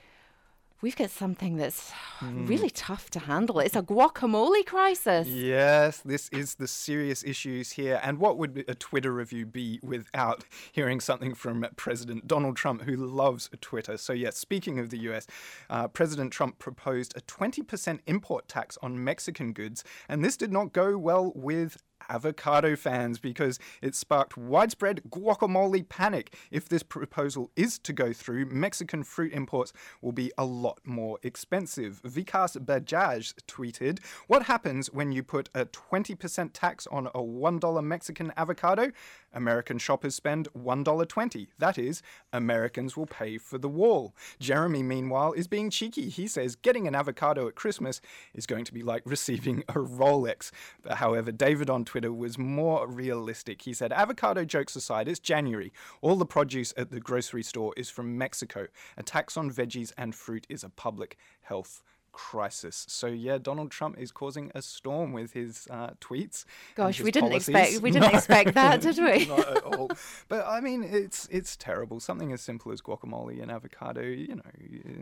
We've 0.81 0.95
got 0.95 1.09
something 1.09 1.55
that's 1.57 1.91
Mm. 2.19 2.47
really 2.47 2.69
tough 2.69 3.09
to 3.11 3.19
handle. 3.19 3.59
It's 3.59 3.75
a 3.75 3.81
guacamole 3.81 4.65
crisis. 4.65 5.27
Yes, 5.27 5.99
this 6.05 6.29
is 6.29 6.55
the 6.55 6.67
serious 6.67 7.23
issues 7.23 7.71
here. 7.71 7.99
And 8.03 8.19
what 8.19 8.37
would 8.37 8.63
a 8.67 8.75
Twitter 8.75 9.11
review 9.13 9.45
be 9.45 9.79
without 9.83 10.43
hearing 10.71 10.99
something 10.99 11.33
from 11.33 11.65
President 11.75 12.27
Donald 12.27 12.55
Trump, 12.55 12.83
who 12.83 12.95
loves 12.95 13.49
Twitter? 13.61 13.97
So, 13.97 14.13
yes, 14.13 14.37
speaking 14.37 14.77
of 14.79 14.89
the 14.91 14.97
US, 15.09 15.27
uh, 15.69 15.87
President 15.87 16.31
Trump 16.31 16.59
proposed 16.59 17.13
a 17.17 17.21
20% 17.21 18.01
import 18.05 18.47
tax 18.47 18.77
on 18.81 19.03
Mexican 19.03 19.53
goods, 19.53 19.83
and 20.07 20.23
this 20.23 20.37
did 20.37 20.51
not 20.51 20.71
go 20.73 20.97
well 20.97 21.31
with 21.35 21.77
avocado 22.09 22.75
fans 22.75 23.19
because 23.19 23.59
it 23.81 23.95
sparked 23.95 24.37
widespread 24.37 25.01
guacamole 25.09 25.87
panic. 25.87 26.35
If 26.51 26.69
this 26.69 26.83
proposal 26.83 27.51
is 27.55 27.79
to 27.79 27.93
go 27.93 28.13
through, 28.13 28.45
Mexican 28.47 29.03
fruit 29.03 29.33
imports 29.33 29.73
will 30.01 30.11
be 30.11 30.31
a 30.37 30.45
lot 30.45 30.79
more 30.83 31.19
expensive. 31.23 32.01
Vikas 32.03 32.57
Bajaj 32.57 33.33
tweeted, 33.47 33.99
What 34.27 34.43
happens 34.43 34.91
when 34.91 35.11
you 35.11 35.23
put 35.23 35.49
a 35.53 35.65
20% 35.65 36.51
tax 36.53 36.87
on 36.87 37.07
a 37.07 37.19
$1 37.19 37.83
Mexican 37.83 38.33
avocado? 38.37 38.91
American 39.35 39.77
shoppers 39.77 40.15
spend 40.15 40.47
$1.20. 40.57 41.47
That 41.59 41.77
is, 41.77 42.01
Americans 42.33 42.97
will 42.97 43.05
pay 43.05 43.37
for 43.37 43.57
the 43.57 43.69
wall. 43.69 44.15
Jeremy, 44.39 44.81
meanwhile, 44.81 45.33
is 45.33 45.47
being 45.47 45.69
cheeky. 45.69 46.09
He 46.09 46.27
says 46.27 46.55
getting 46.55 46.87
an 46.87 46.95
avocado 46.95 47.47
at 47.47 47.55
Christmas 47.55 48.01
is 48.33 48.45
going 48.47 48.65
to 48.65 48.73
be 48.73 48.81
like 48.81 49.03
receiving 49.05 49.63
a 49.69 49.73
Rolex. 49.73 50.51
However, 50.89 51.31
David 51.31 51.69
on 51.69 51.85
Twitter 51.85 52.11
was 52.11 52.37
more 52.37 52.87
realistic. 52.87 53.61
He 53.61 53.73
said, 53.73 53.91
Avocado 53.91 54.45
jokes 54.45 54.75
aside, 54.75 55.07
it's 55.07 55.19
January. 55.19 55.71
All 56.01 56.15
the 56.15 56.25
produce 56.25 56.73
at 56.77 56.89
the 56.89 56.99
grocery 56.99 57.43
store 57.43 57.73
is 57.77 57.89
from 57.89 58.17
Mexico. 58.17 58.67
A 58.97 59.03
tax 59.03 59.37
on 59.37 59.51
veggies 59.51 59.91
and 59.97 60.15
fruit 60.15 60.47
is 60.49 60.63
a 60.63 60.69
public 60.69 61.17
health 61.41 61.83
crisis. 62.15 62.85
So 62.89 63.07
yeah, 63.07 63.37
Donald 63.37 63.69
Trump 63.71 63.97
is 63.99 64.11
causing 64.11 64.51
a 64.55 64.61
storm 64.61 65.11
with 65.13 65.33
his 65.33 65.67
uh, 65.69 65.91
tweets. 65.99 66.45
Gosh, 66.75 66.97
his 66.97 67.03
we 67.05 67.11
didn't 67.11 67.29
policies. 67.31 67.49
expect 67.55 67.83
we 67.83 67.91
didn't 67.91 68.11
No. 68.11 68.17
expect 68.19 68.53
that, 68.55 68.81
did 68.81 68.97
we? 68.97 69.25
Not 69.25 69.47
at 69.57 69.63
all. 69.63 69.91
But 70.29 70.45
I 70.47 70.61
mean, 70.61 70.81
it's 70.83 71.27
it's 71.29 71.55
terrible. 71.57 71.99
Something 71.99 72.31
as 72.31 72.41
simple 72.41 72.71
as 72.71 72.79
guacamole 72.81 73.41
and 73.41 73.51
avocado, 73.51 74.01
you 74.01 74.35
know. 74.41 74.51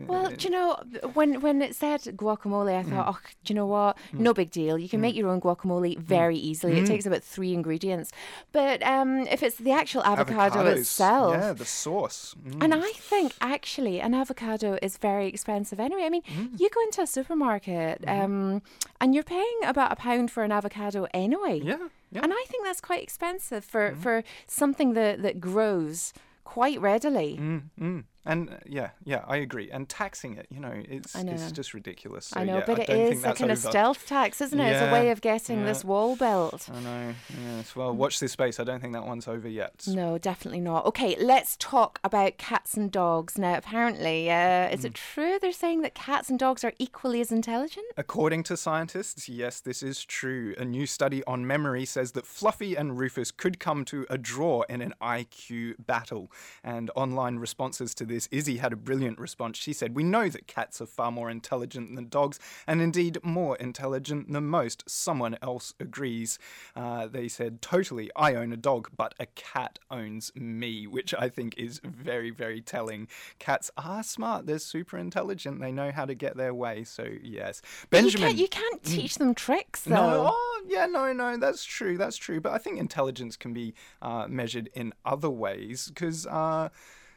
Well, 0.08 0.26
uh, 0.26 0.30
do 0.30 0.44
you 0.48 0.50
know 0.50 0.76
when 1.14 1.40
when 1.40 1.62
it 1.62 1.74
said 1.76 2.00
guacamole, 2.16 2.74
I 2.78 2.82
Mm. 2.84 2.90
thought, 2.90 3.08
oh, 3.14 3.20
do 3.44 3.52
you 3.52 3.54
know 3.60 3.66
what? 3.76 3.96
No 4.12 4.34
big 4.34 4.50
deal. 4.50 4.76
You 4.78 4.88
can 4.88 5.00
make 5.00 5.14
your 5.14 5.28
own 5.32 5.40
guacamole 5.40 5.96
very 5.98 6.36
easily. 6.36 6.74
Mm. 6.74 6.82
It 6.82 6.86
takes 6.86 7.06
about 7.06 7.22
three 7.22 7.52
ingredients. 7.54 8.10
But 8.52 8.82
um, 8.82 9.10
if 9.36 9.42
it's 9.46 9.56
the 9.58 9.72
actual 9.72 10.02
avocado 10.04 10.58
avocados, 10.64 10.76
itself, 10.78 11.34
Yeah, 11.34 11.52
the 11.52 11.64
sauce. 11.64 12.34
Mm. 12.44 12.62
and 12.64 12.74
I 12.74 12.92
think 13.10 13.32
actually 13.40 14.00
an 14.00 14.12
avocado 14.14 14.78
is 14.82 14.96
very 14.98 15.26
expensive 15.28 15.78
anyway. 15.80 16.04
I 16.04 16.10
mean, 16.10 16.22
Mm. 16.24 16.58
you 16.60 16.68
go 16.70 16.80
into 16.82 17.03
a 17.04 17.06
supermarket 17.06 18.02
Mm-hmm. 18.02 18.20
um, 18.24 18.62
and 19.00 19.14
you're 19.14 19.30
paying 19.38 19.58
about 19.64 19.92
a 19.92 19.96
pound 19.96 20.30
for 20.30 20.42
an 20.42 20.52
avocado 20.52 21.06
anyway. 21.12 21.60
Yeah, 21.62 21.64
yeah. 21.64 21.76
Mm-hmm. 21.76 22.24
And 22.24 22.32
I 22.32 22.44
think 22.48 22.64
that's 22.64 22.80
quite 22.80 23.02
expensive 23.02 23.62
for, 23.64 23.94
for 24.04 24.24
something 24.46 24.94
that, 24.94 25.22
that 25.22 25.36
grows 25.40 26.12
quite 26.44 26.80
readily. 26.80 27.30
Mm, 27.40 27.62
mm. 27.80 28.04
And 28.26 28.50
uh, 28.50 28.56
yeah, 28.66 28.90
yeah, 29.04 29.24
I 29.26 29.36
agree. 29.36 29.70
And 29.70 29.88
taxing 29.88 30.36
it, 30.36 30.46
you 30.50 30.60
know, 30.60 30.72
it's 30.74 31.14
know. 31.14 31.32
it's 31.32 31.52
just 31.52 31.74
ridiculous. 31.74 32.26
So, 32.26 32.40
I 32.40 32.44
know, 32.44 32.58
yeah, 32.58 32.64
but 32.66 32.80
I 32.80 32.82
it 32.84 33.12
is 33.12 33.24
a 33.24 33.34
kind 33.34 33.50
of 33.50 33.58
stealth 33.58 34.06
tax, 34.06 34.40
isn't 34.40 34.58
it? 34.58 34.72
It's 34.72 34.82
a 34.82 34.92
way 34.92 35.10
of 35.10 35.20
getting 35.20 35.60
yeah. 35.60 35.66
this 35.66 35.84
wall 35.84 36.16
built. 36.16 36.68
I 36.72 36.80
know. 36.80 37.14
Yes. 37.44 37.76
Well, 37.76 37.94
watch 37.94 38.20
this 38.20 38.32
space. 38.32 38.58
I 38.58 38.64
don't 38.64 38.80
think 38.80 38.94
that 38.94 39.06
one's 39.06 39.28
over 39.28 39.48
yet. 39.48 39.84
No, 39.86 40.16
definitely 40.16 40.60
not. 40.60 40.86
Okay, 40.86 41.16
let's 41.20 41.56
talk 41.58 42.00
about 42.02 42.38
cats 42.38 42.76
and 42.76 42.90
dogs. 42.90 43.36
Now, 43.36 43.56
apparently, 43.56 44.30
uh, 44.30 44.68
is 44.70 44.80
Mm. 44.80 44.86
it 44.86 44.94
true 44.94 45.38
they're 45.40 45.52
saying 45.52 45.82
that 45.82 45.94
cats 45.94 46.30
and 46.30 46.38
dogs 46.38 46.64
are 46.64 46.72
equally 46.78 47.20
as 47.20 47.30
intelligent? 47.30 47.86
According 47.96 48.44
to 48.44 48.56
scientists, 48.56 49.28
yes, 49.28 49.60
this 49.60 49.82
is 49.82 50.04
true. 50.04 50.54
A 50.56 50.64
new 50.64 50.86
study 50.86 51.22
on 51.24 51.46
memory 51.46 51.84
says 51.84 52.12
that 52.12 52.26
Fluffy 52.26 52.74
and 52.74 52.98
Rufus 52.98 53.30
could 53.30 53.60
come 53.60 53.84
to 53.86 54.06
a 54.08 54.16
draw 54.16 54.62
in 54.62 54.80
an 54.80 54.94
IQ 55.02 55.74
battle. 55.78 56.30
And 56.62 56.90
online 56.94 57.36
responses 57.36 57.94
to 57.96 58.04
this. 58.04 58.13
Izzy 58.30 58.58
had 58.58 58.72
a 58.72 58.76
brilliant 58.76 59.18
response. 59.18 59.58
She 59.58 59.72
said, 59.72 59.94
We 59.94 60.02
know 60.02 60.28
that 60.28 60.46
cats 60.46 60.80
are 60.80 60.86
far 60.86 61.10
more 61.10 61.30
intelligent 61.30 61.94
than 61.94 62.08
dogs, 62.08 62.38
and 62.66 62.80
indeed 62.80 63.18
more 63.22 63.56
intelligent 63.56 64.32
than 64.32 64.44
most. 64.44 64.84
Someone 64.88 65.36
else 65.42 65.74
agrees. 65.80 66.38
Uh, 66.74 67.06
they 67.06 67.28
said, 67.28 67.62
Totally, 67.62 68.10
I 68.16 68.34
own 68.34 68.52
a 68.52 68.56
dog, 68.56 68.90
but 68.96 69.14
a 69.18 69.26
cat 69.26 69.78
owns 69.90 70.32
me, 70.34 70.86
which 70.86 71.14
I 71.14 71.28
think 71.28 71.54
is 71.58 71.80
very, 71.84 72.30
very 72.30 72.60
telling. 72.60 73.08
Cats 73.38 73.70
are 73.76 74.02
smart, 74.02 74.46
they're 74.46 74.58
super 74.58 74.98
intelligent, 74.98 75.60
they 75.60 75.72
know 75.72 75.90
how 75.90 76.04
to 76.04 76.14
get 76.14 76.36
their 76.36 76.54
way. 76.54 76.84
So, 76.84 77.06
yes. 77.22 77.62
Benjamin. 77.90 78.36
You 78.36 78.48
can't, 78.48 78.64
you 78.64 78.70
can't 78.70 78.82
teach 78.82 79.16
them 79.16 79.34
tricks, 79.34 79.82
though. 79.82 79.94
No, 79.94 80.32
oh, 80.32 80.62
yeah, 80.66 80.86
no, 80.86 81.12
no, 81.12 81.36
that's 81.36 81.64
true, 81.64 81.96
that's 81.96 82.16
true. 82.16 82.40
But 82.40 82.52
I 82.52 82.58
think 82.58 82.78
intelligence 82.78 83.36
can 83.36 83.52
be 83.52 83.74
uh, 84.02 84.26
measured 84.28 84.70
in 84.74 84.92
other 85.04 85.30
ways 85.30 85.88
because. 85.88 86.26
Uh, 86.26 86.68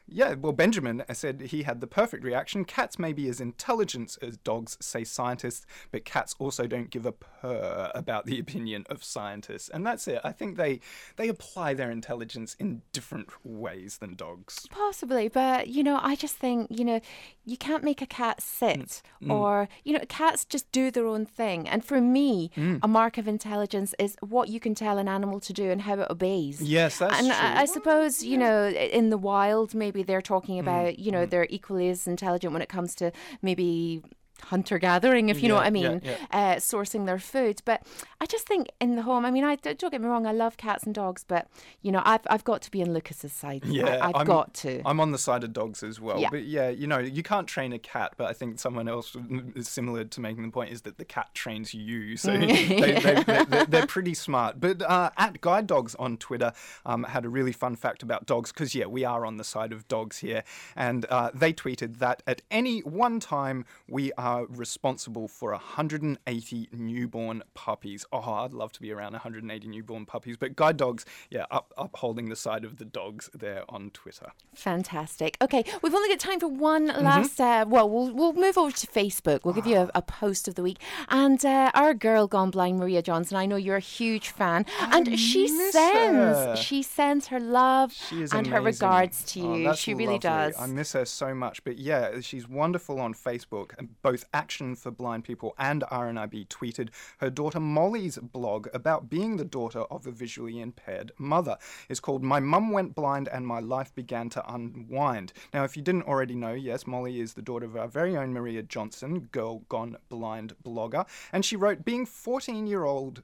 yeah, 0.10 0.36
well, 0.36 0.54
Benjamin 0.54 1.04
said 1.12 1.42
he 1.42 1.64
had 1.64 1.82
the 1.82 1.88
perfect 1.88 2.24
reaction. 2.24 2.64
Cats 2.66 2.98
may 2.98 3.14
be 3.14 3.28
as 3.28 3.42
intelligent 3.42 4.18
as 4.22 4.38
dogs, 4.38 4.78
say 4.80 5.04
scientists, 5.04 5.66
but 5.92 6.06
cats 6.06 6.36
also 6.40 6.68
don't 6.68 6.90
give 6.90 7.06
a 7.06 7.12
purr 7.12 7.92
about 7.94 8.26
the 8.26 8.40
opinion 8.40 8.86
of 8.90 9.04
scientists. 9.04 9.70
And 9.70 9.86
that's 9.86 10.08
it. 10.08 10.22
I 10.24 10.32
think 10.32 10.58
they 10.58 10.80
they 11.18 11.28
apply 11.28 11.74
their 11.74 11.92
intelligence 11.92 12.56
in 12.60 12.82
different 12.94 13.30
ways 13.44 13.98
than 13.98 14.16
dogs. 14.16 14.66
Possibly, 14.70 15.28
but 15.28 15.68
you 15.68 15.84
know, 15.84 16.00
I 16.02 16.16
just 16.16 16.36
think, 16.36 16.68
you 16.70 16.86
know, 16.86 17.02
you 17.46 17.58
can't 17.58 17.84
make 17.84 18.02
a 18.02 18.06
cat 18.06 18.42
sit 18.42 19.02
mm. 19.24 19.32
or, 19.32 19.70
you 19.84 19.94
know, 19.94 20.04
cats 20.08 20.46
just 20.46 20.72
do 20.72 20.92
their 20.92 21.06
own 21.06 21.26
thing. 21.26 21.68
And 21.68 21.84
for 21.84 22.02
me, 22.02 22.52
mm. 22.56 22.80
a 22.82 22.88
mark 22.88 23.18
of 23.18 23.28
intelligence 23.28 23.94
is 24.00 24.18
what 24.22 24.50
you 24.50 24.60
can 24.60 24.76
tell 24.76 24.98
an 24.98 25.08
animal 25.08 25.40
to 25.42 25.54
do 25.54 25.70
and 25.72 25.82
how 25.82 26.00
it 26.00 26.08
obeys. 26.10 26.62
Yes, 26.62 27.00
that's 27.00 27.18
and 27.18 27.28
true. 27.28 27.36
I, 27.36 27.62
I 27.62 27.66
suppose, 27.66 28.24
you 28.24 28.38
know, 28.38 28.68
in 28.70 29.10
the 29.10 29.18
wild, 29.18 29.74
maybe 29.74 29.97
maybe 29.98 30.06
they're 30.06 30.22
talking 30.22 30.58
mm, 30.58 30.62
about, 30.62 30.88
mm. 30.88 31.00
you 31.00 31.12
know, 31.12 31.25
mm. 31.25 31.30
they're 31.30 31.48
equally 31.50 31.89
as 31.89 32.08
intelligent 32.08 32.54
when 32.54 32.62
it 32.62 32.70
comes 32.70 32.94
to 32.96 33.12
maybe 33.42 34.01
hunter 34.44 34.77
gathering, 34.79 35.29
if 35.29 35.38
you 35.38 35.44
yeah, 35.44 35.48
know 35.50 35.56
what 35.56 35.65
I 35.65 35.70
mean, 35.70 36.01
yeah, 36.03 36.12
yeah. 36.12 36.17
Uh, 36.32 36.56
sourcing 36.56 37.06
their 37.06 37.20
food. 37.20 37.62
But 37.65 37.84
I 38.22 38.25
just 38.25 38.48
think 38.48 38.67
in 38.79 38.96
the 38.96 39.01
home, 39.01 39.25
I 39.25 39.32
mean, 39.32 39.44
I 39.44 39.56
don't 39.56 39.91
get 39.91 40.01
me 40.01 40.08
wrong, 40.08 40.25
I 40.25 40.32
love 40.32 40.58
cats 40.58 40.84
and 40.84 40.94
dogs, 40.94 41.24
but 41.27 41.48
you 41.82 41.91
know, 41.91 42.01
I've 42.06 42.22
I've 42.29 42.44
got 42.44 42.62
to 42.63 42.72
be 42.72 42.82
on 42.82 42.94
Lucas's 42.94 43.34
side. 43.34 43.65
Yeah, 43.65 44.10
I, 44.13 44.17
have 44.17 44.27
got 44.27 44.53
to. 44.56 44.82
I'm 44.86 45.00
on 45.00 45.12
the 45.12 45.17
side 45.17 45.44
of 45.44 45.53
dogs 45.53 45.84
as 45.84 46.00
well. 46.00 46.24
But 46.29 46.46
yeah, 46.46 46.70
you 46.70 46.88
know, 46.88 47.00
you 47.00 47.24
can't 47.24 47.48
train 47.48 47.74
a 47.74 47.79
cat, 47.79 48.13
but 48.17 48.27
I 48.27 48.34
think 48.34 48.60
someone 48.60 48.88
else 48.88 49.15
is 49.56 49.67
similar 49.67 50.03
to 50.06 50.22
making 50.22 50.44
the 50.44 50.51
point 50.51 50.72
is 50.72 50.82
that 50.84 50.98
the 50.98 51.06
cat 51.06 51.34
trains 51.34 51.74
you, 51.74 52.17
so 52.17 52.32
they, 52.38 53.65
are 53.74 53.88
pretty 53.88 54.13
smart. 54.13 54.60
But 54.60 54.82
uh, 54.82 55.12
at 55.17 55.41
Guide 55.41 55.67
Dogs 55.67 55.96
on 55.96 56.17
Twitter 56.17 56.53
um, 56.86 57.03
had 57.03 57.25
a 57.25 57.29
really 57.29 57.51
fun 57.51 57.75
fact 57.75 58.03
about 58.03 58.25
dogs 58.25 58.51
because 58.51 58.75
yeah, 58.75 58.86
we 58.86 59.06
are 59.06 59.25
on 59.25 59.38
the 59.38 59.44
side 59.44 59.72
of 59.72 59.88
dogs 59.88 60.20
here, 60.20 60.44
and 60.75 61.06
uh, 61.10 61.32
they 61.34 61.53
tweeted 61.53 62.00
that 62.00 62.24
at 62.27 62.41
any 62.51 62.79
one 62.82 63.20
time 63.20 63.65
we 63.88 64.12
are 64.13 64.26
are 64.27 64.46
responsible 64.50 65.29
for 65.29 65.51
180 65.51 66.69
newborn 66.74 67.43
puppies. 67.53 68.05
Oh, 68.12 68.19
I'd 68.19 68.51
love 68.51 68.74
to 68.74 68.81
be 68.81 68.91
around 68.91 69.13
180 69.13 69.67
newborn 69.69 70.05
puppies. 70.05 70.36
But 70.36 70.57
Guide 70.57 70.75
Dogs, 70.75 71.05
yeah, 71.29 71.46
up, 71.50 71.74
upholding 71.77 72.27
the 72.27 72.36
side 72.36 72.65
of 72.65 72.75
the 72.75 72.84
dogs 72.84 73.29
there 73.34 73.63
on 73.69 73.89
Twitter. 73.91 74.34
Fantastic. 74.53 75.38
Okay, 75.41 75.63
we've 75.81 75.93
only 75.93 76.10
got 76.10 76.19
time 76.19 76.41
for 76.41 76.50
one 76.50 76.89
mm-hmm. 76.89 77.05
last. 77.05 77.39
Uh, 77.39 77.65
well, 77.67 77.89
we'll 77.89 78.13
we'll 78.13 78.34
move 78.34 78.57
over 78.57 78.75
to 78.75 78.88
Facebook. 78.88 79.46
We'll 79.46 79.53
give 79.53 79.65
you 79.65 79.77
a, 79.77 79.89
a 79.96 80.01
post 80.01 80.50
of 80.50 80.55
the 80.55 80.63
week, 80.63 80.79
and 81.07 81.43
uh, 81.46 81.72
our 81.74 81.93
girl 81.93 82.27
gone 82.27 82.51
blind, 82.51 82.79
Maria 82.79 83.01
Johnson. 83.01 83.38
I 83.38 83.46
know 83.46 83.55
you're 83.55 83.77
a 83.77 83.91
huge 83.98 84.29
fan, 84.29 84.65
I 84.81 84.98
and 84.98 85.17
she 85.17 85.48
sends 85.48 86.38
her. 86.38 86.55
she 86.57 86.84
sends 86.84 87.27
her 87.27 87.39
love 87.39 87.93
and 88.12 88.19
amazing. 88.34 88.46
her 88.51 88.62
regards 88.62 89.24
to 89.34 89.41
oh, 89.41 89.55
you. 89.55 89.69
Oh, 89.69 89.74
she 89.74 89.93
really 89.93 90.19
lovely. 90.19 90.51
does. 90.51 90.60
I 90.60 90.67
miss 90.67 90.91
her 90.93 91.05
so 91.05 91.34
much. 91.34 91.63
But 91.63 91.77
yeah, 91.77 92.19
she's 92.19 92.50
wonderful 92.50 93.00
on 93.00 93.13
Facebook, 93.13 93.72
and 93.77 93.89
both 94.01 94.16
both 94.17 94.29
Action 94.33 94.75
for 94.75 94.89
Blind 94.89 95.25
People 95.25 95.53
and 95.59 95.83
RNIB 95.91 96.47
tweeted 96.47 96.89
her 97.19 97.29
daughter 97.29 97.59
Molly's 97.59 98.17
blog 98.17 98.67
about 98.74 99.12
being 99.12 99.38
the 99.38 99.45
daughter 99.45 99.81
of 99.91 100.07
a 100.07 100.12
visually 100.12 100.59
impaired 100.59 101.12
mother. 101.19 101.55
It's 101.88 102.00
called 102.00 102.24
My 102.24 102.39
Mum 102.39 102.71
Went 102.71 102.95
Blind 102.95 103.27
and 103.27 103.45
My 103.45 103.59
Life 103.59 103.93
Began 103.93 104.29
to 104.29 104.51
Unwind. 104.51 105.33
Now, 105.53 105.65
if 105.65 105.77
you 105.77 105.83
didn't 105.83 106.07
already 106.07 106.33
know, 106.33 106.53
yes, 106.53 106.88
Molly 106.88 107.19
is 107.19 107.36
the 107.36 107.43
daughter 107.43 107.67
of 107.67 107.75
our 107.75 107.88
very 107.88 108.17
own 108.17 108.33
Maria 108.33 108.63
Johnson, 108.63 109.29
Girl 109.31 109.59
Gone 109.69 109.97
Blind 110.09 110.55
blogger, 110.65 111.05
and 111.31 111.45
she 111.45 111.55
wrote, 111.55 111.86
Being 111.86 112.07
14 112.07 112.65
year 112.65 112.86
old, 112.86 113.21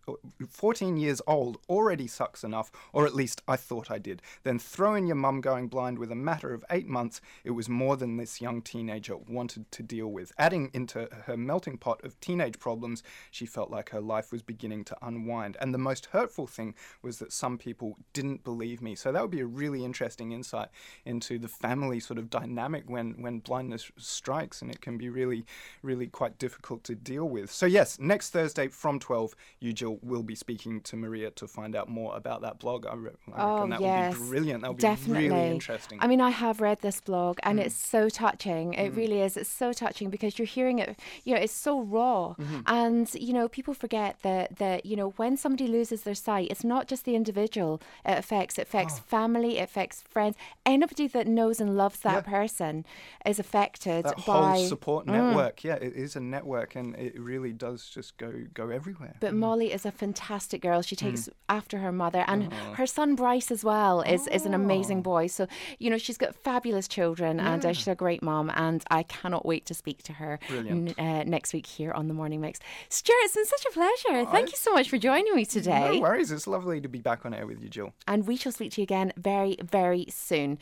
14 0.47 0.95
years 0.95 1.23
old 1.25 1.57
already 1.69 2.05
sucks 2.05 2.43
enough, 2.43 2.71
or 2.91 3.07
at 3.07 3.15
least 3.15 3.41
I 3.47 3.55
thought 3.55 3.89
I 3.89 3.97
did. 3.97 4.21
Then 4.43 4.59
throw 4.59 4.93
in 4.93 5.07
your 5.07 5.15
mum 5.15 5.41
going 5.41 5.69
blind 5.69 5.97
with 5.97 6.11
a 6.11 6.15
matter 6.15 6.53
of 6.53 6.63
eight 6.69 6.87
months. 6.87 7.19
It 7.43 7.51
was 7.51 7.67
more 7.67 7.97
than 7.97 8.17
this 8.17 8.41
young 8.41 8.61
teenager 8.61 9.17
wanted 9.17 9.71
to 9.71 9.81
deal 9.81 10.11
with. 10.11 10.31
Adding 10.37 10.69
in 10.73 10.82
into 10.83 11.07
her 11.25 11.37
melting 11.37 11.77
pot 11.77 12.03
of 12.03 12.19
teenage 12.19 12.59
problems, 12.59 13.03
she 13.31 13.45
felt 13.45 13.71
like 13.71 13.89
her 13.89 14.01
life 14.01 14.31
was 14.31 14.41
beginning 14.41 14.83
to 14.85 14.97
unwind. 15.01 15.57
And 15.61 15.73
the 15.73 15.77
most 15.77 16.07
hurtful 16.07 16.47
thing 16.47 16.75
was 17.01 17.19
that 17.19 17.31
some 17.31 17.57
people 17.57 17.97
didn't 18.11 18.43
believe 18.43 18.81
me. 18.81 18.95
So 18.95 19.11
that 19.11 19.21
would 19.21 19.31
be 19.31 19.39
a 19.39 19.45
really 19.45 19.85
interesting 19.85 20.31
insight 20.31 20.69
into 21.05 21.39
the 21.39 21.47
family 21.47 21.99
sort 21.99 22.19
of 22.19 22.29
dynamic 22.29 22.89
when, 22.89 23.21
when 23.21 23.39
blindness 23.39 23.91
strikes, 23.97 24.61
and 24.61 24.69
it 24.69 24.81
can 24.81 24.97
be 24.97 25.09
really, 25.09 25.45
really 25.81 26.07
quite 26.07 26.37
difficult 26.37 26.83
to 26.85 26.95
deal 26.95 27.27
with. 27.29 27.51
So, 27.51 27.65
yes, 27.65 27.99
next 27.99 28.31
Thursday 28.31 28.67
from 28.67 28.99
12, 28.99 29.35
you, 29.59 29.73
Jill, 29.73 29.99
will 30.01 30.23
be 30.23 30.35
speaking 30.35 30.81
to 30.81 30.95
Maria 30.95 31.31
to 31.31 31.47
find 31.47 31.75
out 31.75 31.89
more 31.89 32.15
about 32.15 32.41
that 32.41 32.59
blog. 32.59 32.85
I, 32.85 32.95
re- 32.95 33.11
I 33.33 33.41
oh, 33.41 33.53
reckon 33.55 33.69
that 33.71 33.81
yes, 33.81 34.17
would 34.17 34.23
be 34.23 34.29
brilliant. 34.29 34.61
That 34.63 34.71
would 34.71 34.79
definitely. 34.79 35.29
be 35.29 35.33
really 35.33 35.51
interesting. 35.51 35.99
I 36.01 36.07
mean, 36.07 36.21
I 36.21 36.29
have 36.29 36.61
read 36.61 36.81
this 36.81 36.99
blog, 37.01 37.39
and 37.43 37.59
mm. 37.59 37.65
it's 37.65 37.75
so 37.75 38.09
touching. 38.09 38.73
It 38.73 38.93
mm. 38.93 38.97
really 38.97 39.21
is. 39.21 39.37
It's 39.37 39.49
so 39.49 39.73
touching 39.73 40.09
because 40.09 40.37
you're 40.37 40.45
hearing 40.45 40.72
it, 40.79 40.99
you 41.23 41.33
know, 41.33 41.41
it's 41.41 41.53
so 41.53 41.81
raw. 41.81 42.35
Mm-hmm. 42.39 42.59
And, 42.67 43.13
you 43.15 43.33
know, 43.33 43.47
people 43.47 43.73
forget 43.73 44.17
that, 44.23 44.57
that, 44.57 44.85
you 44.85 44.95
know, 44.95 45.09
when 45.17 45.37
somebody 45.37 45.67
loses 45.67 46.03
their 46.03 46.15
sight, 46.15 46.49
it's 46.49 46.63
not 46.63 46.87
just 46.87 47.05
the 47.05 47.15
individual 47.15 47.81
it 48.05 48.17
affects, 48.17 48.57
it 48.57 48.63
affects 48.63 48.95
oh. 48.99 49.03
family, 49.07 49.59
it 49.59 49.63
affects 49.63 50.01
friends. 50.09 50.35
Anybody 50.65 51.07
that 51.07 51.27
knows 51.27 51.59
and 51.59 51.75
loves 51.77 51.99
that 51.99 52.25
yeah. 52.25 52.31
person 52.31 52.85
is 53.25 53.39
affected 53.39 54.05
that 54.05 54.25
by. 54.25 54.57
whole 54.57 54.65
support 54.67 55.05
mm. 55.05 55.13
network. 55.13 55.63
Yeah, 55.63 55.75
it 55.75 55.93
is 55.93 56.15
a 56.15 56.19
network 56.19 56.75
and 56.75 56.95
it 56.95 57.19
really 57.19 57.51
does 57.51 57.89
just 57.89 58.17
go, 58.17 58.33
go 58.53 58.69
everywhere. 58.69 59.15
But 59.19 59.33
mm. 59.33 59.37
Molly 59.37 59.71
is 59.71 59.85
a 59.85 59.91
fantastic 59.91 60.61
girl. 60.61 60.81
She 60.81 60.95
takes 60.95 61.21
mm. 61.21 61.33
after 61.49 61.79
her 61.79 61.91
mother 61.91 62.23
and 62.27 62.51
oh. 62.51 62.73
her 62.73 62.87
son 62.87 63.15
Bryce 63.15 63.51
as 63.51 63.63
well 63.63 64.01
is, 64.01 64.27
oh. 64.29 64.35
is 64.35 64.45
an 64.45 64.53
amazing 64.53 64.99
oh. 64.99 65.01
boy. 65.01 65.27
So, 65.27 65.47
you 65.79 65.89
know, 65.89 65.97
she's 65.97 66.17
got 66.17 66.35
fabulous 66.35 66.87
children 66.87 67.37
yeah. 67.37 67.53
and 67.53 67.65
uh, 67.65 67.73
she's 67.73 67.87
a 67.87 67.95
great 67.95 68.21
mom 68.21 68.51
and 68.55 68.83
I 68.89 69.03
cannot 69.03 69.45
wait 69.45 69.65
to 69.67 69.73
speak 69.73 70.03
to 70.03 70.13
her. 70.13 70.39
Brilliant 70.69 70.99
uh, 70.99 71.23
next 71.23 71.53
week 71.53 71.65
here 71.65 71.91
on 71.91 72.07
the 72.07 72.13
Morning 72.13 72.41
Mix. 72.41 72.59
Stuart, 72.89 73.15
it's 73.23 73.35
been 73.35 73.45
such 73.45 73.65
a 73.65 73.71
pleasure. 73.71 74.25
Thank 74.31 74.51
you 74.51 74.57
so 74.57 74.73
much 74.73 74.89
for 74.89 74.97
joining 74.97 75.33
me 75.35 75.45
today. 75.45 75.95
No 75.95 76.01
worries. 76.01 76.31
It's 76.31 76.47
lovely 76.47 76.81
to 76.81 76.87
be 76.87 76.99
back 76.99 77.25
on 77.25 77.33
air 77.33 77.47
with 77.47 77.61
you, 77.61 77.69
Jill. 77.69 77.93
And 78.07 78.27
we 78.27 78.35
shall 78.35 78.51
speak 78.51 78.73
to 78.73 78.81
you 78.81 78.83
again 78.83 79.13
very, 79.17 79.57
very 79.63 80.05
soon. 80.09 80.57